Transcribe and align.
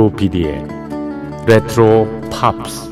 조PD의 0.00 0.66
레트로 1.46 2.08
팝스. 2.30 2.88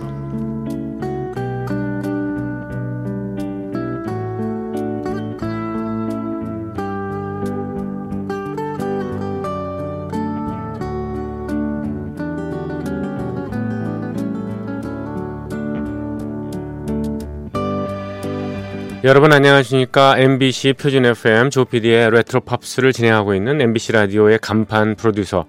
여러분 19.04 19.32
안녕하십니까? 19.32 20.18
MBC 20.18 20.74
표준 20.74 21.06
FM 21.06 21.48
조PD의 21.48 22.10
레트로 22.10 22.40
팝스를 22.40 22.92
진행하고 22.92 23.34
있는 23.34 23.62
MBC 23.62 23.92
라디오의 23.92 24.40
간판 24.42 24.94
프로듀서 24.96 25.46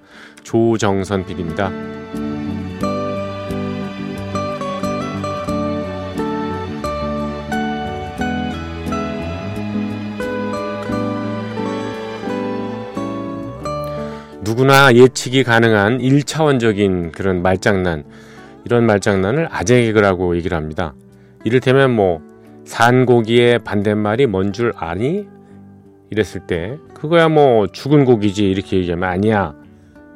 조정선 0.50 1.28
PD입니다. 1.28 1.70
누구나 14.42 14.92
예측이 14.96 15.44
가능한 15.44 16.00
1차원적인 16.00 17.12
그런 17.12 17.44
말장난 17.44 18.04
이런 18.66 18.86
말장난을 18.88 19.50
아재 19.52 19.84
개그라고 19.84 20.36
얘기를 20.36 20.58
합니다. 20.58 20.96
이를테면 21.44 21.96
뭐 21.96 22.22
산고기의 22.66 23.60
반대말이 23.60 24.26
뭔 24.26 24.52
줄 24.52 24.74
아니? 24.76 25.28
이랬을 26.10 26.48
때 26.48 26.80
그거야 26.96 27.30
뭐 27.30 27.68
죽은 27.68 28.04
고기지 28.06 28.50
이렇게 28.50 28.78
얘기하면 28.78 29.08
아니야 29.08 29.54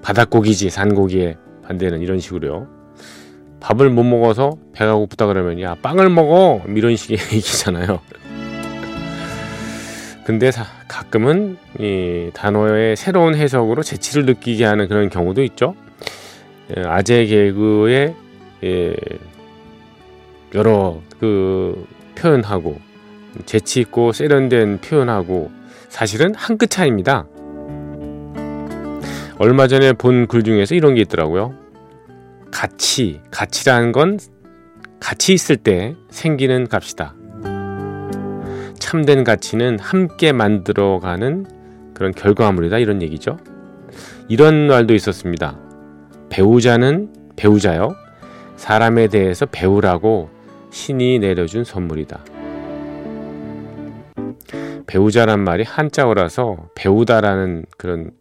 바닷고기지 0.03 0.69
산고기의 0.69 1.37
반대는 1.65 2.01
이런 2.01 2.19
식으로요. 2.19 2.67
밥을 3.61 3.89
못 3.89 4.03
먹어서 4.03 4.57
배가 4.73 4.95
고프다 4.95 5.25
그러면 5.27 5.61
야 5.61 5.75
빵을 5.81 6.09
먹어! 6.09 6.61
이런 6.67 6.95
식의 6.95 7.17
얘기잖아요. 7.33 7.99
근데 10.25 10.51
사, 10.51 10.65
가끔은 10.87 11.57
이 11.79 12.29
단어의 12.33 12.95
새로운 12.95 13.35
해석으로 13.35 13.83
재치를 13.83 14.25
느끼게 14.25 14.65
하는 14.65 14.87
그런 14.87 15.09
경우도 15.09 15.41
있죠. 15.43 15.75
예, 16.77 16.81
아재 16.85 17.25
개그의 17.25 18.15
예, 18.63 18.95
여러 20.53 21.01
그 21.19 21.85
표현하고 22.15 22.79
재치 23.45 23.79
있고 23.81 24.11
세련된 24.11 24.79
표현하고 24.79 25.51
사실은 25.89 26.35
한 26.35 26.57
끗 26.57 26.69
차이입니다. 26.69 27.25
얼마 29.43 29.67
전에 29.67 29.91
본 29.91 30.25
글 30.25 30.43
중에서 30.43 30.73
이런 30.73 30.95
게 30.95 31.01
있더라고요. 31.01 31.53
가치, 32.49 33.19
가치라는 33.29 33.91
건 33.91 34.17
가치 35.01 35.33
있을 35.33 35.57
때 35.57 35.97
생기는 36.09 36.65
값이다. 36.65 37.13
참된 38.79 39.25
가치는 39.25 39.79
함께 39.79 40.31
만들어가는 40.31 41.45
그런 41.93 42.13
결과물이다 42.13 42.77
이런 42.79 43.01
얘기죠. 43.01 43.37
이런 44.29 44.67
말도 44.67 44.93
있었습니다. 44.93 45.59
배우자는 46.29 47.13
배우자요. 47.35 47.97
사람에 48.55 49.07
대해서 49.07 49.45
배우라고 49.45 50.29
신이 50.71 51.19
내려준 51.19 51.65
선물이다. 51.65 52.23
배우자란 54.87 55.41
말이 55.41 55.63
한자어라서 55.63 56.69
배우다라는 56.75 57.65
그런 57.77 58.11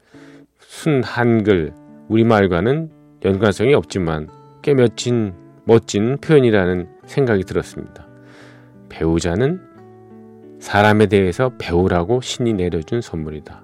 순 0.83 1.01
한글 1.05 1.73
우리말과는 2.09 2.91
연관성이 3.25 3.73
없지만 3.73 4.27
꽤 4.63 4.75
멋진 4.75 5.33
멋진 5.65 6.19
표현이라는 6.21 6.89
생각이 7.07 7.45
들었습니다. 7.45 8.09
배우자는 8.89 9.61
사람에 10.59 11.07
대해서 11.07 11.53
배우라고 11.57 12.21
신이 12.21 12.55
내려준 12.55 13.01
선물이다. 13.01 13.63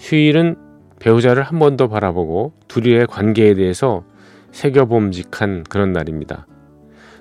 휴일은 0.00 0.56
배우자를 0.98 1.44
한 1.44 1.60
번 1.60 1.76
더 1.76 1.86
바라보고 1.86 2.54
둘이의 2.66 3.06
관계에 3.06 3.54
대해서 3.54 4.02
새겨봄직한 4.50 5.62
그런 5.68 5.92
날입니다. 5.92 6.48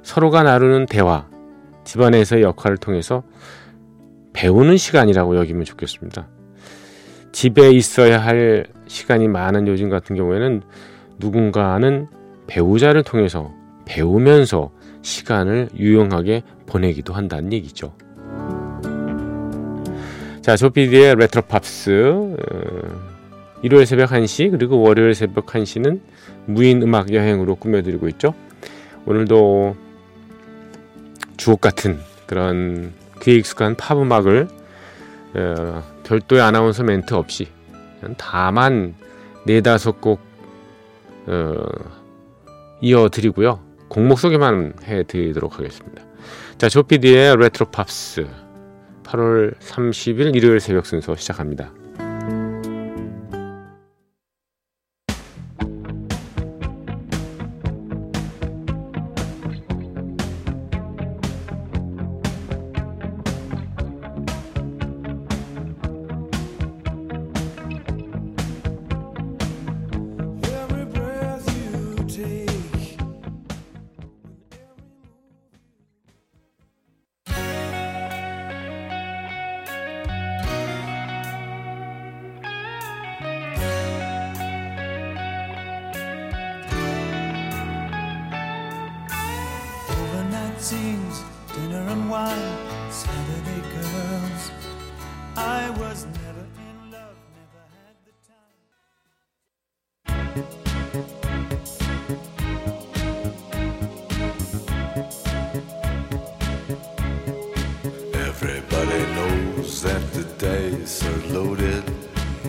서로가 0.01 0.41
나누는 0.41 0.87
대화, 0.87 1.27
집안에서의 1.83 2.41
역할을 2.41 2.77
통해서 2.77 3.21
배우는 4.33 4.77
시간이라고 4.77 5.37
여기면 5.37 5.65
좋겠습니다. 5.65 6.27
집에 7.31 7.71
있어야 7.71 8.19
할 8.23 8.65
시간이 8.87 9.27
많은 9.27 9.67
요즘 9.67 9.89
같은 9.89 10.15
경우에는 10.15 10.61
누군가는 11.19 12.07
배우자를 12.47 13.03
통해서 13.03 13.53
배우면서 13.85 14.71
시간을 15.01 15.69
유용하게 15.77 16.43
보내기도 16.65 17.13
한다는 17.13 17.53
얘기죠. 17.53 17.93
자, 20.41 20.55
조피디의 20.55 21.15
레트로 21.15 21.43
팝스. 21.43 21.91
어, 22.01 23.09
일요일 23.61 23.85
새벽 23.85 24.11
1시 24.11 24.51
그리고 24.51 24.81
월요일 24.81 25.13
새벽 25.13 25.47
1시는 25.47 25.99
무인 26.45 26.81
음악 26.81 27.13
여행으로 27.13 27.55
꾸며드리고 27.55 28.07
있죠. 28.09 28.33
오늘도 29.05 29.75
주옥 31.37 31.61
같은 31.61 31.99
그런 32.25 32.93
귀에 33.21 33.35
익숙한 33.35 33.75
팝 33.75 33.99
음악을 33.99 34.47
어, 35.35 35.83
별도의 36.09 36.41
아나운서 36.41 36.83
멘트 36.83 37.13
없이 37.13 37.47
다만 38.17 38.95
네다섯 39.45 40.01
곡 40.01 40.19
어, 41.27 41.53
이어드리고요. 42.81 43.59
곡목 43.89 44.19
소개만 44.19 44.73
해드리도록 44.83 45.59
하겠습니다. 45.59 46.03
자, 46.57 46.67
조피디의 46.67 47.37
레트로 47.37 47.67
팝스 47.67 48.27
8월 49.03 49.55
30일 49.59 50.35
일요일 50.35 50.59
새벽 50.59 50.87
순서 50.87 51.15
시작합니다. 51.15 51.71
Was 95.99 96.17
never 96.23 96.45
in 96.69 96.91
love, 96.91 97.17
never 97.35 97.63
had 97.77 97.95
the 98.07 98.13
time. 98.31 98.59
Everybody 108.13 109.01
knows 109.15 109.81
that 109.81 110.03
the 110.13 110.23
dice 110.37 111.03
are 111.05 111.23
loaded. 111.33 111.83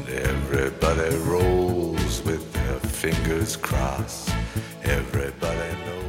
Everybody 0.09 1.17
rolls 1.17 2.23
with 2.23 2.53
their 2.53 2.79
fingers 2.79 3.57
crossed. 3.57 4.31
Everybody 4.85 5.73
knows. 5.87 6.00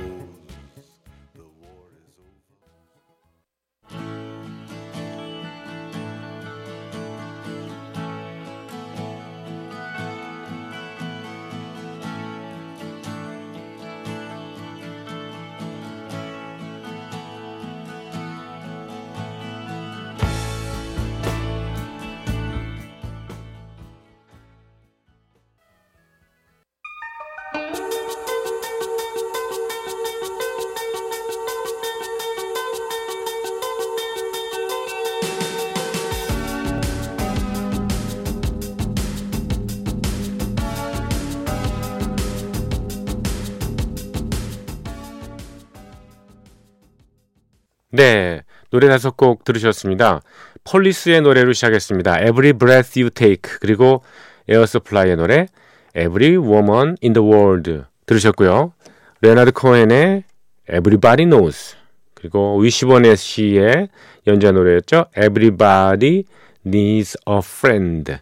네, 47.92 48.42
노래 48.70 48.88
다섯 48.88 49.18
곡 49.18 49.44
들으셨습니다. 49.44 50.22
폴리스의 50.64 51.22
노래로 51.22 51.52
시작했습니다. 51.52 52.22
Every 52.22 52.54
Breath 52.54 53.00
You 53.00 53.10
Take 53.10 53.58
그리고 53.60 54.02
에어서플라이의 54.48 55.18
노래 55.18 55.48
Every 55.96 56.38
Woman 56.38 56.96
in 57.04 57.14
the 57.14 57.28
World 57.28 57.84
들으셨고요. 58.06 58.74
레나드 59.22 59.52
코엔의 59.52 60.24
Everybody 60.70 61.30
Knows 61.30 61.76
그리고 62.14 62.58
위시본 62.60 63.16
애시의 63.16 63.90
연주한 64.26 64.56
노래였죠. 64.56 65.08
Everybody 65.18 66.24
Needs 66.66 67.18
a 67.30 67.40
Friend 67.40 68.18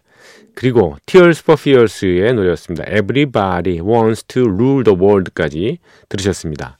그리고 0.56 0.96
Tears 1.06 1.42
for 1.42 1.56
Fears의 1.58 2.34
노래였습니다. 2.34 2.84
Everybody 2.90 3.80
Wants 3.80 4.24
to 4.24 4.42
Rule 4.42 4.82
the 4.82 4.98
World까지 4.98 5.78
들으셨습니다. 6.08 6.79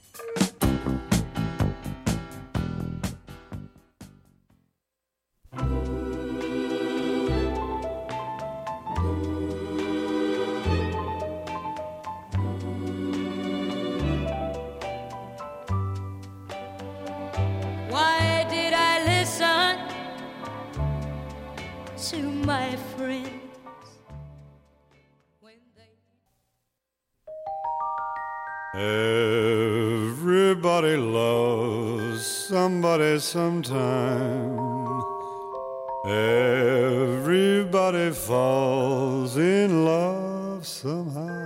To 22.11 22.21
my 22.45 22.75
friends 22.97 23.29
Everybody 29.93 30.97
loves 30.97 32.25
somebody 32.25 33.19
sometime. 33.19 35.01
Everybody 36.05 38.11
falls 38.11 39.37
in 39.37 39.85
love 39.85 40.65
somehow. 40.65 41.40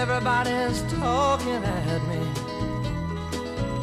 Everybody's 0.00 0.80
talking 0.94 1.62
at 1.62 2.02
me. 2.08 2.22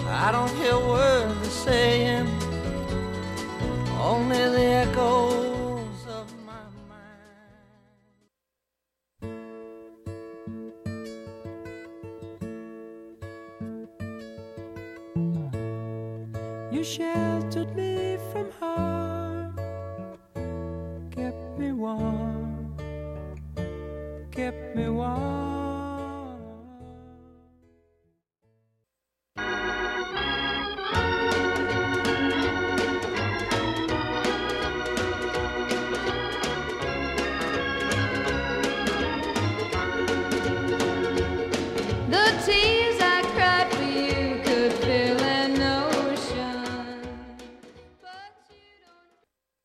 I 0.09 0.31
don't 0.31 0.51
hear 0.55 0.75
words 0.79 1.35
they're 1.41 1.51
saying, 1.51 2.27
only 4.01 4.49
the 4.55 4.65
echoes 4.83 6.07
of 6.09 6.27
my 6.43 6.65
mind. 6.89 7.13
You 16.73 16.83
sheltered 16.83 17.75
me 17.75 18.17
from 18.31 18.47
harm, 18.59 19.16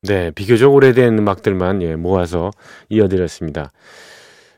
네, 0.04 0.32
비교적 0.32 0.74
오래된 0.74 1.16
음악들만 1.16 1.80
예, 1.82 1.94
모아서 1.94 2.50
이어드렸습니다. 2.88 3.70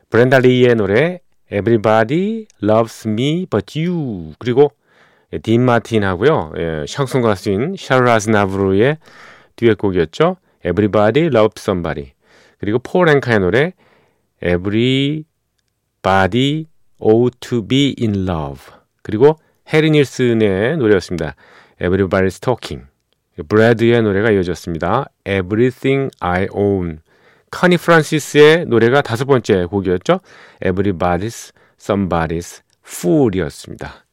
브렌다 0.09 0.39
리의 0.39 0.73
노래 0.73 1.19
Everybody 1.51 2.47
Loves 2.63 3.07
Me 3.07 3.45
But 3.47 3.79
You 3.79 4.33
그리고 4.39 4.71
예, 5.33 5.37
딘 5.37 5.61
마틴하고요. 5.61 6.53
예, 6.57 6.85
샹송 6.87 7.21
가수인 7.21 7.75
샤르 7.77 8.09
아즈나브르의 8.09 8.97
듀엣곡이었죠. 9.55 10.37
Everybody 10.65 11.27
Loves 11.27 11.61
Somebody 11.61 12.13
그리고 12.57 12.79
폴 12.79 13.07
앵카의 13.07 13.39
노래 13.39 13.73
Everybody 14.43 15.25
Ought 16.99 17.37
to 17.41 17.67
Be 17.67 17.93
in 18.01 18.27
Love 18.27 18.73
그리고 19.03 19.35
해리 19.71 19.91
닐슨의 19.91 20.77
노래였습니다. 20.77 21.35
Everybody's 21.79 22.41
Talking 22.41 22.87
브래드의 23.43 24.01
노래가 24.01 24.31
이어졌습니다. 24.31 25.05
Everything 25.25 26.09
I 26.19 26.47
Own. 26.51 26.99
커니 27.51 27.77
프란시스의 27.77 28.65
노래가 28.65 29.01
다섯 29.01 29.25
번째 29.25 29.65
곡이었죠. 29.65 30.19
Everybody's 30.63 31.53
Somebody's 31.79 32.61
Fool이었습니다. 32.85 34.05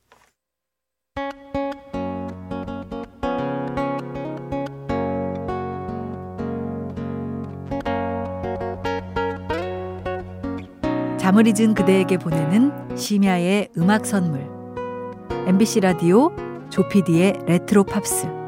잠을 11.19 11.47
잊은 11.47 11.75
그대에게 11.75 12.19
보내는 12.19 12.97
심야의 12.97 13.69
음악 13.79 14.07
선물. 14.07 14.45
MBC 15.47 15.81
라디오 15.81 16.35
조피디의 16.71 17.45
레트로 17.47 17.85
팝스. 17.85 18.42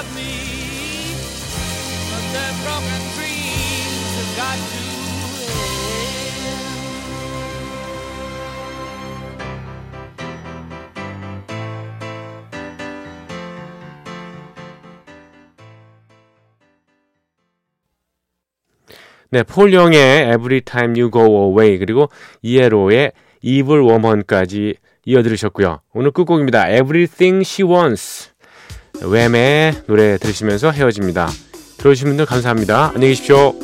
Of 0.00 0.16
me, 0.16 1.12
but 2.08 2.24
the 2.32 2.46
broken 2.64 3.00
dreams 3.16 4.10
have 4.16 4.32
got 4.34 4.56
to. 4.56 4.80
네, 19.32 19.42
폴 19.44 19.74
영의 19.74 20.32
Every 20.32 20.62
Time 20.62 20.98
You 20.98 21.10
Go 21.10 21.44
Away 21.44 21.78
그리고 21.78 22.08
이에로의 22.42 23.12
Evil 23.42 23.82
Woman까지 23.82 24.76
이어들으셨고요. 25.04 25.82
오늘 25.92 26.10
끝곡입니다. 26.10 26.70
Everything 26.70 27.42
She 27.42 27.70
Wants. 27.70 28.30
웸의 29.02 29.82
노래 29.86 30.18
들으시면서 30.18 30.70
헤어집니다. 30.70 31.28
들어주신 31.78 32.08
분들 32.08 32.26
감사합니다. 32.26 32.92
안녕히 32.94 33.08
계십시오. 33.08 33.54